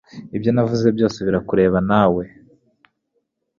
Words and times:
Ibyo 0.35 0.49
navuze 0.51 0.87
byose 0.97 1.17
birakureba, 1.25 1.79
nawe 1.89 2.23